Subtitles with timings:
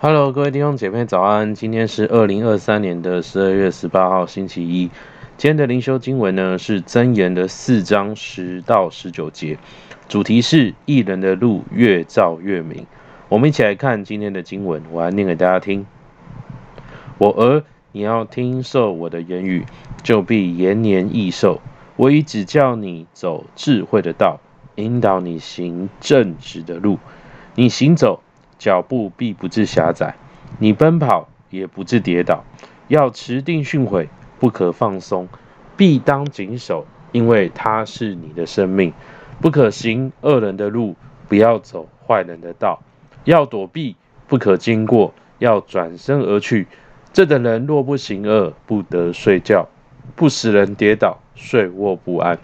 [0.00, 1.54] Hello，各位弟兄姐妹早安！
[1.54, 4.90] 今天是二零二三年的十二月十八号，星期一。
[5.38, 9.56] 今天的灵修经文呢是箴言的四章十到十九节，
[10.08, 12.86] 主题是艺人的路越照越明。
[13.28, 15.86] 我们一起来看今天的经文，我来念给大家听。
[17.16, 19.64] 我儿，你要听受我的言语，
[20.02, 21.62] 就必延年益寿。
[21.96, 24.40] 我已指教你走智慧的道，
[24.74, 26.98] 引导你行正直的路。
[27.54, 28.20] 你行走，
[28.64, 30.14] 脚步必不致狭窄；
[30.58, 32.44] 你奔跑也不致跌倒。
[32.88, 34.08] 要持定训诲，
[34.40, 35.28] 不可放松，
[35.76, 38.94] 必当谨守，因为它是你的生命。
[39.38, 40.96] 不可行恶人的路，
[41.28, 42.82] 不要走坏人的道。
[43.24, 43.96] 要躲避，
[44.26, 46.66] 不可经过，要转身而去。
[47.12, 49.68] 这等人若不行恶，不得睡觉，
[50.16, 52.38] 不使人跌倒，睡卧不安。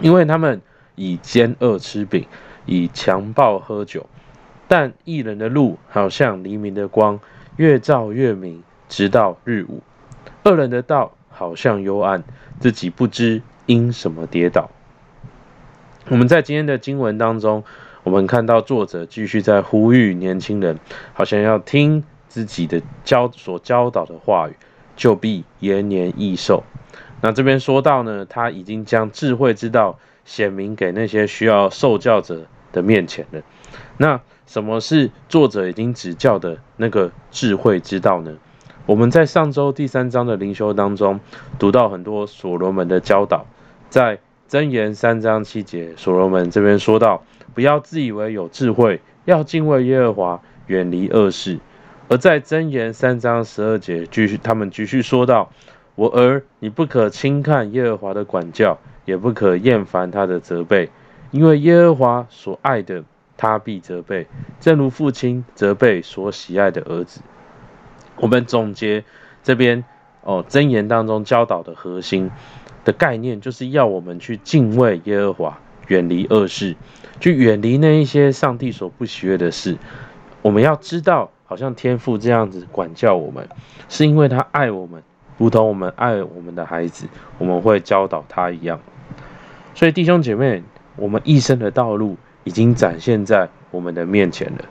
[0.00, 0.62] 因为他们
[0.94, 2.24] 以奸恶吃饼，
[2.64, 4.06] 以强暴喝酒。
[4.68, 7.18] 但一人的路好像黎明的光，
[7.56, 9.82] 越照越明，直到日午。
[10.44, 12.22] 恶人的道好像幽暗，
[12.60, 14.70] 自己不知因什么跌倒。
[16.08, 17.64] 我们在今天的经文当中，
[18.02, 20.78] 我们看到作者继续在呼吁年轻人，
[21.14, 24.56] 好像要听自己的教所教导的话语，
[24.96, 26.62] 就必延年益寿。
[27.20, 33.42] 那这边说到呢，他已经将智慧之道显明给那些需要受教者的面前了。
[33.96, 38.32] 那什么是作者已经指教的那个智慧之道呢？
[38.86, 41.20] 我们在上周第三章的灵修当中
[41.58, 43.44] 读到很多所罗门的教导，
[43.90, 44.18] 在
[44.48, 47.22] 箴言三章七节，所罗门这边说到：
[47.54, 51.58] 不要自以为有智慧，要敬畏耶和华，远离恶事。
[52.08, 55.52] 而在箴言三章十二节，继续他们继续说到：
[55.94, 60.88] 我儿，你不可轻看耶和华的管教，也不可厌烦他的责备，
[61.32, 63.04] 因为耶和华所爱的。
[63.38, 64.26] 他必责备，
[64.60, 67.22] 正如父亲责备所喜爱的儿子。
[68.16, 69.04] 我们总结
[69.44, 69.84] 这边
[70.22, 72.30] 哦，箴言当中教导的核心
[72.84, 76.74] 的概念，就是要我们去敬畏耶和华，远离恶事，
[77.20, 79.78] 去远离那一些上帝所不喜悦的事。
[80.42, 83.48] 我们要知道，好像天父这样子管教我们，
[83.88, 85.00] 是因为他爱我们，
[85.36, 87.06] 如同我们爱我们的孩子，
[87.38, 88.80] 我们会教导他一样。
[89.76, 90.64] 所以弟兄姐妹，
[90.96, 92.16] 我们一生的道路。
[92.48, 94.64] 已经展现在我们的面前了。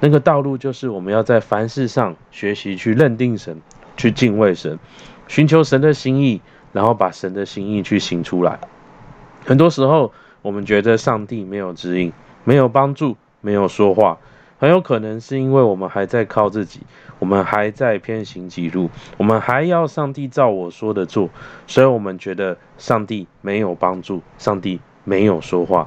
[0.00, 3.62] 那个道路就是我们要在凡事上学习去认定神，
[3.96, 4.80] 去敬畏神，
[5.28, 6.42] 寻求神的心意，
[6.72, 8.58] 然后把神的心意去行出来。
[9.46, 14.18] 很多时候，我们觉得上帝没有指引，没有帮助，没有说话，
[14.58, 16.80] 很有可能是因为我们还在靠自己，
[17.20, 21.30] 我们还在偏行己路，我们还要上帝照我说的做，
[21.68, 25.86] 所以我们觉得上帝没有帮助，上帝没有说话。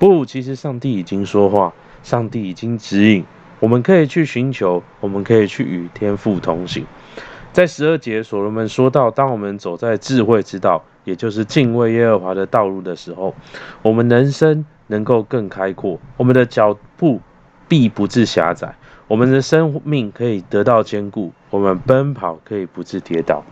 [0.00, 3.22] 不，其实上帝已经说话，上帝已经指引，
[3.58, 6.86] 我们可以去寻求，我们可以去与天父同行。
[7.52, 13.34] 在十二节，所罗门说到，当我们走在智慧之道，也就是敬畏耶和华的道路的时候，
[13.82, 17.20] 我们人生能够更开阔，我们的脚步
[17.68, 18.74] 必不致狭窄，
[19.06, 23.44] 我们的生命可以得到坚固，我们奔跑可以不致跌倒。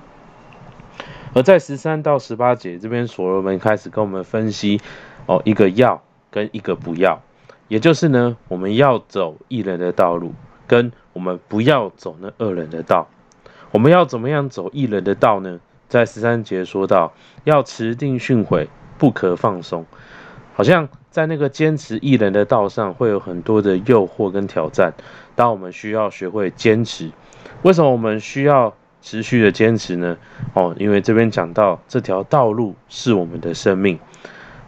[1.34, 4.80] 而在十三到十八节这边，所罗门开始跟我们分析
[5.26, 6.00] 哦，一个要。
[6.30, 7.20] 跟一个不要，
[7.68, 10.32] 也就是呢，我们要走一人的道路，
[10.66, 13.08] 跟我们不要走那恶人的道。
[13.70, 15.60] 我们要怎么样走一人的道呢？
[15.88, 17.12] 在十三节说到，
[17.44, 18.68] 要持定训诲，
[18.98, 19.86] 不可放松。
[20.54, 24.92] 好像在那个坚持一人的道上，会有很多的诱惑跟挑战。
[25.34, 27.10] 当我们需要学会坚持，
[27.62, 30.16] 为什么我们需要持续的坚持呢？
[30.54, 33.98] 哦，因为这边讲到这条道路是我们的生命。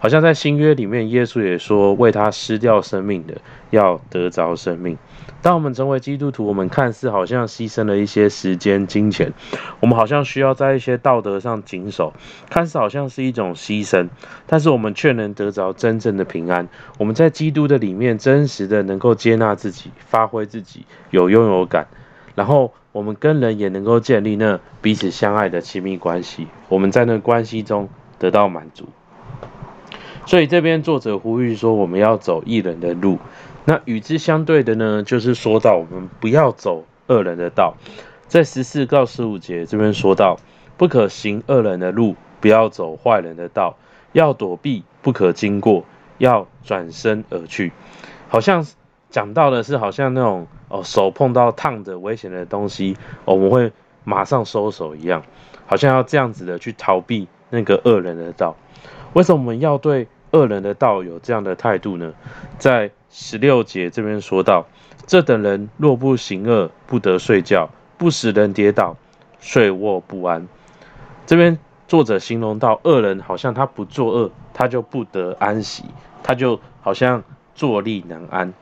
[0.01, 3.35] 好像在新约里面，耶稣也说，为他失掉生命的，
[3.69, 4.97] 要得着生命。
[5.43, 9.35] 当我们成为基督徒，我们看似好像牺牲了一些时间、金钱，
[9.79, 12.15] 我们好像需要在一些道德上谨守，
[12.49, 14.09] 看似好像是一种牺牲，
[14.47, 16.67] 但是我们却能得着真正的平安。
[16.97, 21.87] 我们在基督的里面，真实的能够接纳自己，发挥自己，有拥有感，
[22.35, 26.49] 然后我们跟人也能够建立那彼此相爱的亲密关系。
[26.71, 28.89] 我们在那关系中得到满足。
[30.31, 33.19] 所以这边作者呼吁说，我们要走义人的路。
[33.65, 37.75] 那与之相对的呢，就是说到我们不要走恶人的道。
[38.29, 40.39] 在十四到十五节这边说到，
[40.77, 43.77] 不可行恶人的路，不要走坏人的道，
[44.13, 45.85] 要躲避，不可经过，
[46.19, 47.73] 要转身而去。
[48.29, 48.65] 好像
[49.09, 53.73] 讲到的是，好像那种哦，手碰到烫的危险的东西，我们会
[54.05, 55.25] 马上收手一样，
[55.67, 58.55] 好像要这样子的去逃避那个恶人的道。
[59.13, 62.13] 为什么我们要对恶人的道有这样的态度呢？
[62.59, 64.67] 在十六节这边说到，
[65.07, 67.69] 这等人若不行恶，不得睡觉，
[67.99, 68.97] 不使人跌倒，
[69.41, 70.47] 睡卧不安。
[71.27, 75.85] 这边作者形容到恶人，好像他不作恶，他就不得安息，
[76.23, 77.23] 他就好像
[77.55, 78.53] 坐立难安。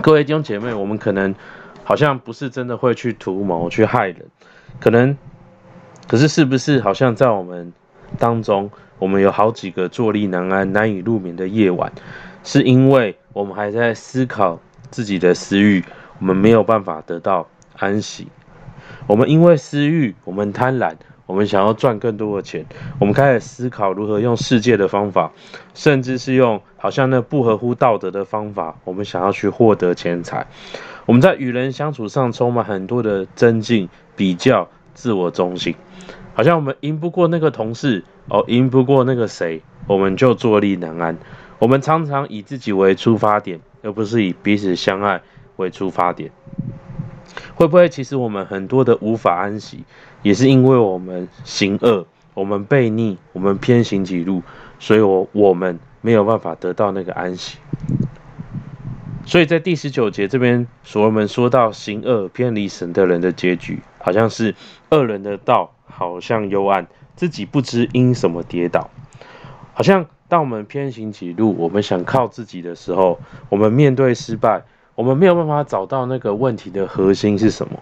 [0.00, 1.34] 各位弟兄姐妹，我们可能
[1.82, 4.26] 好像不是真的会去图谋去害人，
[4.78, 5.18] 可能，
[6.06, 7.72] 可是是不是好像在我们
[8.18, 11.92] 当中，我们有好几个坐立难安、难以入眠的夜晚，
[12.42, 14.60] 是因为我们还在思考
[14.90, 15.84] 自己的私欲，
[16.18, 17.46] 我们没有办法得到
[17.76, 18.28] 安息。
[19.06, 20.94] 我们因为私欲，我们贪婪，
[21.26, 22.66] 我们想要赚更多的钱，
[22.98, 25.30] 我们开始思考如何用世界的方法，
[25.74, 30.46] 甚至是用好像那不合乎道德的方法，我们想要去获得钱财。
[31.06, 35.74] 我们在与人相处上充满很多的增进、比较、自我中心。
[36.38, 41.18] 好像我们赢不过那个同事哦，赢不过那个谁，我们就坐立难安。
[41.58, 45.20] 我们常常以自己为出发点，而不是以彼此相爱
[45.56, 46.30] 为出发点。
[47.56, 49.82] 会不会其实我们很多的无法安息，
[50.22, 54.44] 也是因为我们行恶，我们悖逆，我们偏行己路，
[54.78, 57.58] 所以我我们没有办法得到那个安息。
[59.26, 64.54] 所以在第十九节这边，所罗门说到行恶偏离神的人的结局，好像是
[64.90, 65.74] 恶人的道。
[65.98, 66.86] 好像幽暗，
[67.16, 68.88] 自己不知因什么跌倒。
[69.74, 73.18] 好像当我们偏行己路，我们想靠自己的时候，
[73.48, 74.62] 我们面对失败，
[74.94, 77.80] 我们没有办法找到那个问题的核心是什么。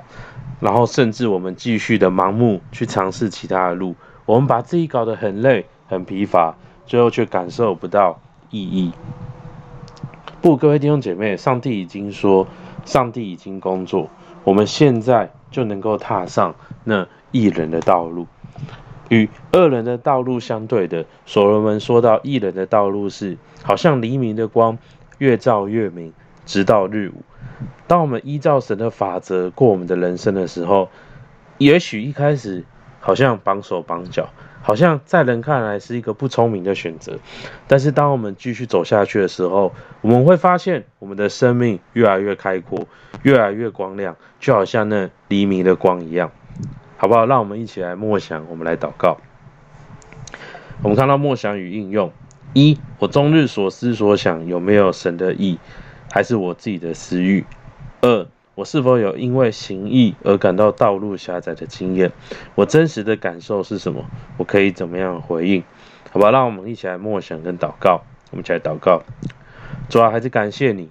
[0.61, 6.55] 然后甚至我们继续的盲目去尝试其他的路，我们把自己搞得很累、很疲乏，
[6.87, 8.93] 最后却感受不到意义。
[10.41, 12.47] 不，各位弟兄姐妹，上帝已经说，
[12.87, 14.09] 上帝已经工作，
[14.43, 16.55] 我们现在就能够踏上
[16.85, 17.07] 那。
[17.31, 18.27] 义人的道路
[19.09, 24.79] 与恶人的道路相对的，所罗门说到义人的道路是好像黎明的光，
[25.19, 26.13] 越照越明，
[26.45, 27.23] 直到日午。
[27.87, 30.89] 当我们依照神的法则过我们的人生的时候，
[31.59, 32.65] 也许一开始
[33.01, 34.29] 好像绑手绑脚，
[34.61, 37.19] 好像在人看来是一个不聪明的选择。
[37.69, 42.89] 但是当我们继续走下去的时候，我们会发现我们的生命越来越开阔，
[43.23, 46.33] 越来越光亮，就好像那黎明的光一样。
[46.99, 47.27] 好不好？
[47.27, 49.19] 让我们一起来默想，我们来祷告。
[50.83, 52.13] 我们看到默想与应用：
[52.55, 55.59] 一，我终日所思所想有没有神的意，
[56.11, 57.45] 还是我自己的私欲？
[58.01, 62.13] 二，我是否有因为行义而感到道路狭窄的经验？
[62.55, 64.05] 我真实的感受是什么？
[64.39, 65.63] 我可以怎么样回应？
[66.13, 68.03] 好吧，让我们一起来默想跟祷告。
[68.31, 69.03] 我们一起来祷告。
[69.89, 70.89] 主啊，还是感谢你，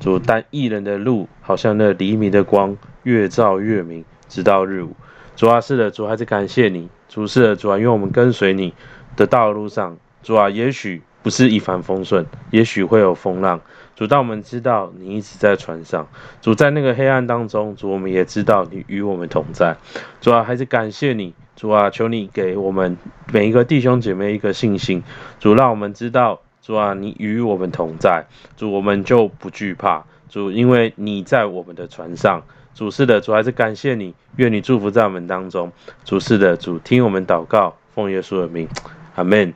[0.00, 4.94] 主，但义人的路好像那黎明的光，越照越明，直到日午。
[5.36, 8.72] 主啊，是的，主还是感谢你，主是的，主啊，因为我们跟随你
[9.16, 13.60] 的道路上，主啊，也许不是一帆风顺，也许会有风浪，
[13.96, 16.06] 主，但我们知道你一直在船上，
[16.40, 19.76] 主在那个黑暗当中，主我们也知道你与我们同在，
[20.20, 22.96] 主啊，还是感谢你，主啊，求你给我们
[23.32, 25.02] 每一个弟兄姐妹一个信心，
[25.40, 28.24] 主让我们知道，主啊，你与我们同在，
[28.56, 32.44] 主我们就不惧怕，主因为你在我们的船上。
[32.74, 35.70] 主是的，主还是感谢你，愿你祝福在我们当中。
[36.04, 38.68] 主是的，主听我们祷告，奉耶稣的名，
[39.14, 39.54] 阿门。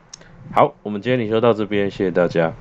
[0.53, 2.55] 好，我们今天领修到这边，谢谢大家。